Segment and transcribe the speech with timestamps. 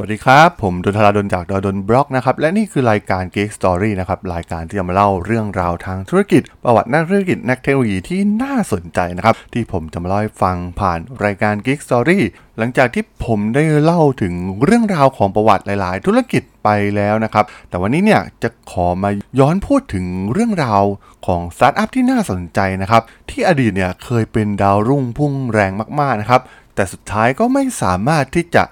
[0.00, 12.20] สวัสดีครับ ผมดลธราดลจากดล็อกนะครับ และนี่คือรายการ Geek Story นะครับ รายการที่จะมาเล่าเรื่องราวทางธุรกิจ ประวัตินักธุรกิจนักเทคโนโลยีที่น่าสนใจนะครับ ที่ผมจะมาเล่าให้ฟังผ่านรายการ Geek Story
[12.58, 19.10] หลังจากที่ผมได้เล่าถึงเรื่องราวของประวัติหลาย ๆ ธุรกิจไปแล้วนะครับ แต่วันนี้เนี่ยจะขอมา
[19.40, 20.82] ย้อนพูดถึงเรื่องราว
[21.26, 26.40] ของสตาร์ทอัพที่น่าสนใจนะครับ ที่อดีตเนี่ยเคยเป็นดาวรุ่งพุ่งแรงมาก ๆ นะครับ
[26.74, 28.64] แต่สุดท้ายก็ไม่สามารถที่จะ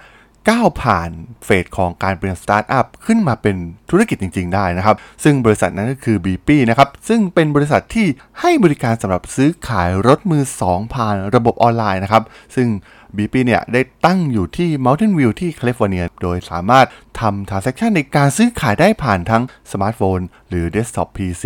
[0.49, 1.11] ก้าวผ่าน
[1.45, 3.57] phase ของการเป็นสตาร์ทอัพขึ้นมาเป็น
[3.91, 8.07] ธุรกิจจริง ๆ ได้นะครับ ซึ่งบริษัทนั้นก็คือ Beepi นะครับ ซึ่งเป็นบริษัทที่
[8.41, 12.23] ให้บริการสำหรับซื้อขายรถมือ 2 ผ่านระบบออนไลน์นะครับ
[12.57, 12.69] ซึ่ง
[13.17, 16.87] b ีปี้เนี่ยได้ตั้งอยู่ที่ Mountain View ที่แคลิฟอร์เนีย โดยสามารถ
[17.21, 19.43] ทำ transaction ในการซื้อขายได้ผ่านทั้ง
[19.73, 21.45] สมาร์ทโฟนหรือ Desktop PC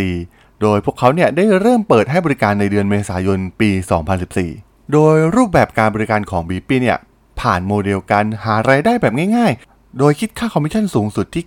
[0.62, 3.70] โดยพวกเขาเนี่ยได้เริ่มเปิดให้บริการในเดือนเมษายนปี
[4.32, 6.98] 2014 โดยรูปแบบการบริการของ Beepi เนี่ย
[7.42, 11.44] ผ่านโมเดลการหารายได้แบบง่ายๆ โดยคิดค่าคอมมิชชั่นสูงสุดที่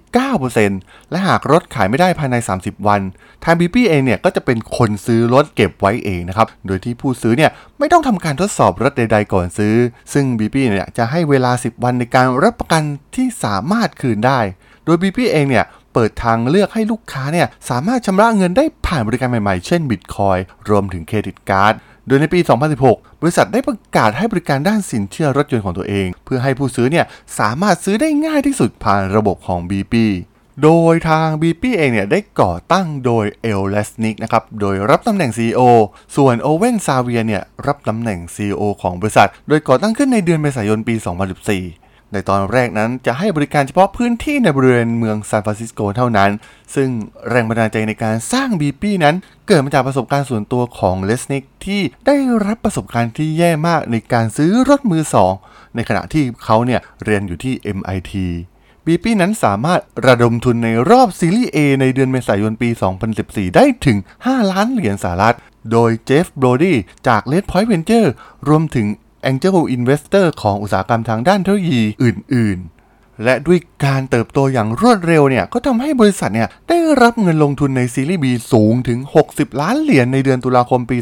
[0.55, 3.01] 9%และหากรถขายไม่ได้ภายใน 30 วัน
[3.43, 9.75] ทาง Beepi เองเนี่ยก็จะเป็นคนซื้อรถเก็บไว้เองนะครับ โดยที่ผู้ซื้อเนี่ยไม่ต้องทำการทดสอบรถใดๆก่อนซื้อ
[10.13, 12.83] ซึ่ง Beepi เนี่ยจะให้เวลา 10 วันในการรับประกัน
[13.15, 14.39] ที่สามารถคืนได้
[14.85, 20.37] โดย Beepi เองเนี่ยเปิดทางเลือกให้ลูกค้าเนี่ยสามารถชำระเงินได้ผ่านบริการใหม่ๆ เช่นบิตคอยน์
[20.69, 21.73] รวมถึง credit card
[22.07, 22.39] โดยในปี
[22.81, 27.05] 2016 บริษัทได้ประกาศให้บริการด้านสินเชื่อรถยนต์ของตัวเอง เพื่อให้ผู้ซื้อเนี่ย
[27.39, 29.95] สามารถซื้อได้ง่ายที่สุดผ่านระบบของ BP
[30.63, 35.61] โดยทาง BP เองเนี่ยได้ก่อตั้งโดย Ale Resnik นะครับ โดยรับตำแหน่ง CEO
[36.15, 40.95] ส่วน Owen Savir เนี่ยรับตำแหน่ง CEO ของบริษัท โดยก่อตั้งขึ้นในเดือนเมษายนปี
[41.45, 46.31] 2014 ในตอนแรกนั้นจะให้บริการเฉพาะพื้นที่ในบริเวณเมืองซานฟรานซิสโกเท่านั้น
[46.75, 46.89] ซึ่ง
[47.29, 49.15] แรงบันดาลใจในการสร้าง BP นั้น
[49.47, 55.33] เกิดมาจากประสบการณ์ส่วนตัวของเลสนิกที่ได้รับประสบการณ์ที่แย่มากในการซื้อรถมือสอง
[55.75, 58.13] ในขณะที่เขาเนี่ยเรียนอยู่ที่ MIT
[58.85, 62.69] บีปี้นั้นสามารถระดมทุนในรอบซีรีส์ A ในเดือนเมษายนปี
[63.13, 65.35] 2014 ได้ถึง 5 ล้านเหรียญสหรัฐ
[65.71, 66.77] โดยเจฟ โบรดี้
[67.07, 68.09] จาก Red Point Venture
[68.47, 68.87] รวมถึง
[69.29, 72.05] Angel Investor ของอุตสาหกรรมทางด้านเทคโนโลยีอ
[72.45, 72.57] อื่น
[72.89, 78.99] ๆ และด้วยการเติบโตอย่างรวดเร็วเนี่ยก็ทำให้บริษัทเนี่ยได้รับเงินลงทุนในซีรีส์ B สูงถึง
[79.29, 80.97] 60 ล้านเหรียญในเดือนตุลาคมปี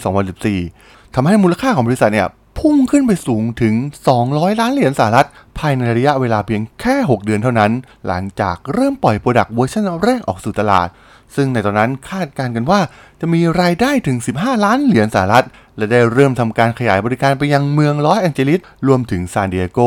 [0.56, 2.28] 2014ทำให้มูลค่าของบริษัทเนี่ย
[2.60, 3.74] พุ่งขึ้นไปสูงถึง
[4.18, 7.72] 200 ล้านเหรียญสหรัฐ ภายในระยะเวลาเพียงแค่ 6 เดือนเท่านั้น
[8.08, 10.88] หลังจากเริ่มปล่อย product เวอร์ชันแรกออกสู่ตลาด
[11.36, 12.80] ซึ่งในตอนนั้นคาดการณ์กันว่า
[13.22, 15.46] จะมีรายได้ถึง 15 ล้านเหรียญสหรัฐ
[15.78, 19.80] และได้เริ่มทำการขยายบริการไปยังเมืองลอสแองเจลิสรวมถึงซานดิเอโก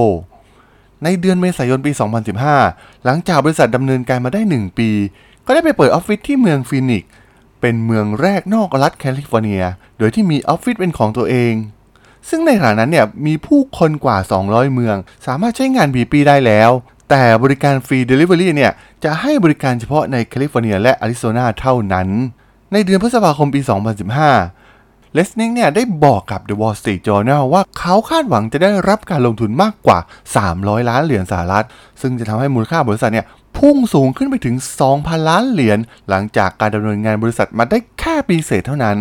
[1.04, 1.92] ในเดือนเมษายนปี
[2.48, 4.90] 2015 หลังจากบริษัทดำเนินการมาได้ 1 ปี
[5.46, 7.04] ก็ได้ไปเปิดออฟฟิศที่เมืองฟีนิกซ์
[7.60, 9.62] เป็นเมืองแรกนอกรัฐแคลิฟอร์เนีย
[9.98, 11.54] โดยที่มีออฟฟิศเป็นของตัวเอง
[12.28, 16.70] ซึ่งในขณะนั้นเนี่ยมีผู้คนกว่า 200 เมือง สามารถใช้งาน Beepi ได้แล้ว
[17.10, 18.72] แต่บริการ free delivery เนี่ย
[19.04, 22.08] จะให้บริการเฉพาะในแคลิฟอร์เนียและอาริโซนาเท่านั้น
[22.72, 23.60] ในเดือนพฤษภาคมปี
[24.16, 24.65] 2015
[25.16, 29.98] Resnik เนี่ยได้บอกกับ The Wall Street Journal ว่าเขาคาดหวังจะได้รับการลงทุนมากกว่า
[30.44, 31.66] 300 ล้านเหรียญสหรัฐ
[32.00, 33.26] ซึ่งจะทำให้มูลค่าบริษัทเนี่ย
[33.58, 34.56] พุ่งสูงขึ้นไปถึง
[34.92, 35.78] 2,000 ล้านเหรียญ
[36.08, 38.98] หลังจากการดำเนินงานบริษัทมาได้แค่ปีเศษเท่านั้น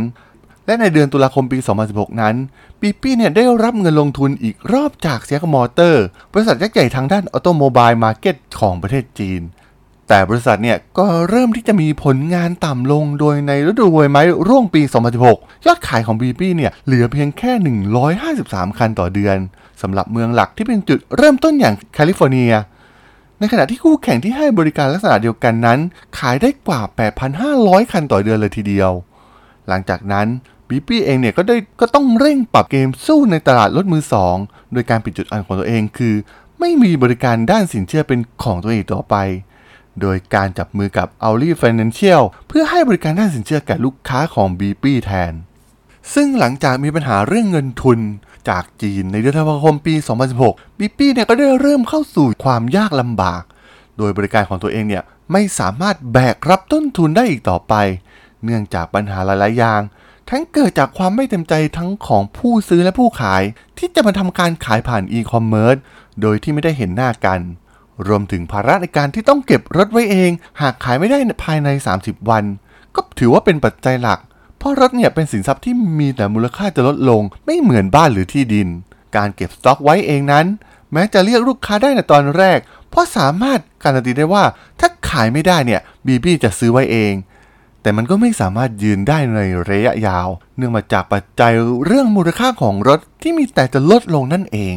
[0.65, 1.57] และในเดือนตุลาคมปี
[1.89, 2.35] 2016 นั้น
[2.79, 9.41] Beepi เนี่ยได้รับเงินลงทุนอีกรอบจาก SAIC Motor บริษัทยักษ์ใหญ่ทางด้าน automobile market ของประเทศจีน
[10.09, 14.81] แต่บริษัทเนี่ยก็เริ่มที่จะมีผลงานต่ำลงโดยในฤดูใบไม้ร่วงปี
[15.23, 17.51] 2016 ยอดขายของบีปี้เนี่ยเหลือเพียงแค่
[18.15, 19.37] 153 คันต่อเดือน
[19.81, 22.53] สำหรับเมืองหลักที่เป็นจุดเริ่มต้นอย่างแคลิฟอร์เนีย
[23.39, 25.79] ในขณะที่คู่แข่งที่ให้บริการลักษณะเดียวกันนั้น
[26.17, 26.81] ขายได้กว่า
[27.37, 28.91] 8,500 คันต่อเดือนเลยทีเดียว
[29.67, 30.27] หลังจากนั้น
[30.67, 34.35] บีปี้เองเนี่ยก็ได้ก็ต้องเร่งปรับเกมสู้ในตลาดรถมือสอง
[34.73, 36.15] โดยการปิดจุดอ่อนของตัวเองคือ
[36.59, 39.15] ไม่มีบริการด้านสินเชื่อเป็นของตัวเองต่อไป
[40.01, 45.33] โดยการจับมือกับ a u l i Financial เพื่อให้บริการด้านสินเชื่อแก่ลูกค้าของ BP แทน
[46.13, 47.99] ซึ่งหลังจากมีปัญหาเรื่องเงินทุน
[48.49, 49.95] จากจีนในเดือนธันวาคมปี
[50.37, 53.43] 2016 BP เนี่ยก็ได้เริ่มเข้าสู่ความยากลำบาก
[53.97, 57.73] โดยบริการของตัวเองเนี่ยไม่สามารถแบกรับต้นทุนได้อีกต่อไป
[58.43, 59.81] เนื่องจากปัญหาหลาย ๆ อย่าง
[60.29, 63.43] ทั้งเกิดจากความไม่เต็มใจทั้งของผู้ซื้อและผู้ขาย
[63.77, 65.75] ที่จะมาทำการขายผ่านอีคอมเมิร์ซ
[66.21, 67.39] โดยที่ไม่ได้เห็นหน้ากัน
[68.07, 70.31] รวมถึงภาระในการที่ต้องเก็บรถไว้เอง
[70.61, 71.69] หากขายไม่ได้ภายใน
[71.99, 72.43] 30 วัน
[72.95, 74.19] ก็ถือว่าเป็นปัจจัยหลัก
[74.57, 78.67] เพราะรถเนี่ยเป็นสินทรัพย์ที่มีแต่มูลค่าจะลดลง ไม่เหมือนบ้านหรือที่ดิน
[79.15, 80.45] การเก็บสต็อกไว้เองนั้น
[80.91, 82.59] แม้จะเรียกลูกค้าได้ในตอนแรก
[82.89, 84.43] เพราะสามารถการันตีได้ว่า
[84.79, 87.13] ถ้าขายไม่ได้เนี่ยบีบี้จะซื้อไว้เอง
[87.81, 90.27] แต่มันก็ไม่สามารถยืนได้ในระยะยาว
[90.57, 91.53] เนื่องมาจากปัจจัย
[91.85, 94.75] เรื่องมูลค่าของรถที่มีแต่จะลดลงนั่นเอง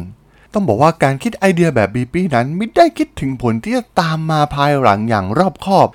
[0.53, 5.87] ต้องบอกว่าการคิดไอเดียแบบ Beepi นั้นไม่ได้คิดถึงผลที่จะตามมาภายหลังอย่างรอบคอบ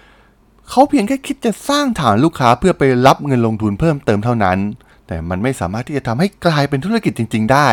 [0.68, 4.58] เขาเพียงแค่คิดจะสร้างฐานลูกค้าเพื่อไปรับเงินลงทุนเพิ่มเติมเท่านั้น
[5.06, 7.68] แต่มันไม่สามารถที่จะทำให้กลายเป็นธุรกิจจริง ๆ ได้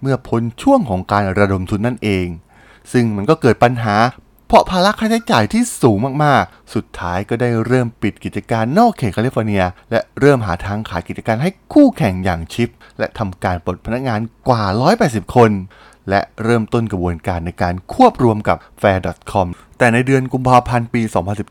[0.00, 2.26] เมื่อพ้นช่วงของการระดมทุนนั่นเอง
[2.92, 3.96] ซึ่งมันก็เกิดปัญหา
[4.46, 14.64] เพราะภาระค่าใช้จ่ายที่สูงมากๆ สุดท้ายก็ได้เริ่มปิดกิจการนอกเขตแคลิฟอร์เนีย และเริ่มหาทางขายกิจการให้คู่แข่งอย่างชิป และทำการปลดพนักงานกว่า
[15.00, 15.50] 180 คน
[16.10, 19.46] และเริ่มต้นกระบวนการในการควบรวมกับ Fair.com
[19.78, 21.02] แต่ในเดือนกุมภาพันธ์ปี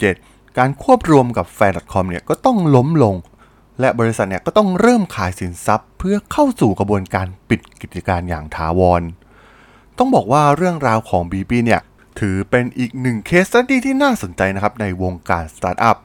[0.03, 3.15] 2017 การควบรวมกับ Fair.com เนี่ยก็ต้องล้มลง
[3.79, 9.01] และบริษัทเนี่ยก็ต้องเริ่มขายสินทรัพย์ เพื่อเข้าสู่กระบวนการปิดกิจการอย่างถาวร
[9.97, 11.81] ต้องบอกว่าเรื่องราวของ b ีเนี่ย
[12.19, 15.97] ถือเป็นอีกหนึ่งเคสสตี้ที่น่าสนใจนะครับในวงการสตาร์ทอัพ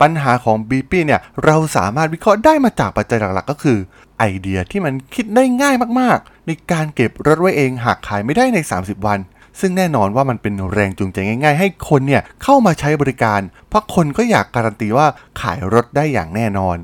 [0.00, 3.78] ปัญหาของ b ีเนี่ยเราสามารถวิเคราะห์ได้มาจากปัจจัยหลักๆ ก็คือ
[4.18, 9.18] ไอเดียที่มันคิดได้ง่ายมากๆ ในการเก็บรถไว้เองหากขายไม่ได้ใน 30 วัน
[9.60, 15.06] ซึ่งแน่นอนว่ามันเป็นแรงจูงใจง่าย ๆ ให้คนเนี่ยเข้ามาใช้บริการ เพราะคนก็อยากการันตีว่า
[15.40, 16.78] ขายรถได้อย่างแน่นอน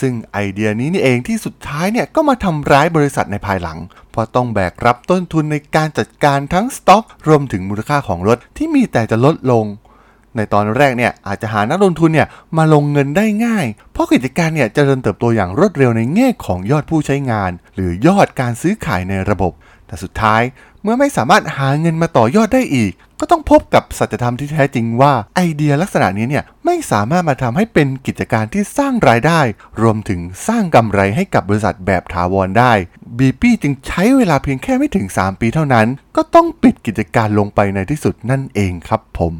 [0.00, 3.78] ซึ่งไอเดียนี้นี่เองที่สุดท้ายเนี่ยก็มาทำร้ายบริษัทในภายหลัง
[4.10, 9.64] เพราะต้องแบกรับต้นทุนในการจัดการทั้งสต็อก รวมถึงมูลค่าของรถที่มีแต่จะลดลง
[10.36, 19.52] ในตอนแรกเนี่ยอาจจะหานักลงทุนเนี่ยมาลงเงินได้ง่าย เพราะกิจการเนี่ยจะเริญเติบโตอย่างรวดเร็วในแง่ของยอดผู้ใช้งาน หรือยอดการซื้อขายในระบบ
[19.86, 20.42] แต่สุดท้าย
[20.82, 29.40] เมื่อไม่สามารถหาเงินมาต่อยอดได้อีก ก็ต้องพบกับสัจธรรมที่แท้จริงว่าไอเดียลักษณะนี้เนี่ยไม่สามารถมาทำให้เป็นกิจการที่สร้างรายได้
[29.82, 32.72] รวมถึงสร้างกำไรให้กับบริษัทแบบถาวรได้
[33.18, 35.86] บีปี้จึงใช้เวลาเพียงแค่ไม่ถึง 3 ปีเท่านั้น
[36.16, 39.32] ก็ต้องปิดกิจการลงไปในที่สุดนั่นเองครับผม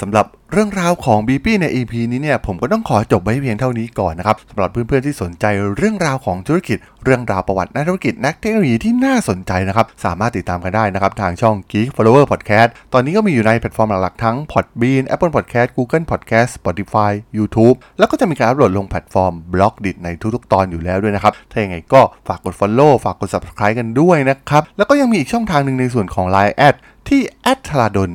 [0.00, 5.44] สำหรับเรื่องราวของ b ีปี้ใน EP นี้เนี่ยผมก็ต้องขอจบไว้เพียงเท่านี้ก่อนนะครับสำหรับเพื่อนๆที่สนใจ
[5.76, 20.52] เรื่องราวของธุรกิจ เรื่องราวประวัตินักธุรกิจนักเทคโนโลยีที่น่าสนใจนะครับสามารถติดตามกันได้นะครับทางช่อง Geek Forever Podcast ตอนนี้ก็มีอยู่ในแพลตฟอร์มหลักๆทั้ง Podbean Apple Podcast Google Podcast Spotify YouTube แล้วก็จะมีการอัปโหลดลงแพลตฟอร์ม b ล็อกดิในทุกๆ
[20.52, 26.74] ตอนอยู่แล้วด้วยนะครับถ้าอย่างไงก็ฝากกด Follow ฝากกด Subscribe กันด้วยนะครับแล้วก็ยังมีอีกช่องทางหนึ่งในส่วนของ Line แอด
[27.08, 27.20] ที่
[27.52, 28.10] a d t h a d o n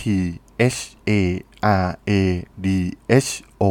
[0.00, 0.02] t
[0.74, 0.78] H
[1.08, 1.12] A
[1.84, 2.12] R A
[2.64, 2.66] D
[3.26, 3.30] H
[3.62, 3.64] O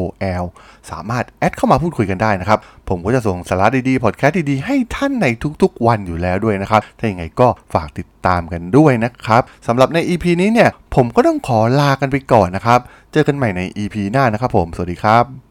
[0.44, 0.46] L
[0.92, 2.60] สามารถแอดเข้ามาพูดคุยกันได้นะครับ
[2.90, 5.28] ผมก็จะส่งสาระดีๆ พอดแคสต์ดีๆ ให้ท่านใน
[5.62, 12.80] ทุกๆวันอยู่แล้วด้วยนะครับ ถ้าอย่างไรก็ฝากติดตามกันด้วยนะครับสำหรับใน EP นี้เนี่ย ผมก็ต้องขอลากันไปก่อนนะครับ
[13.12, 15.51] เจอกันใหม่ใน EP หน้านะครับผม สวัสดีครับ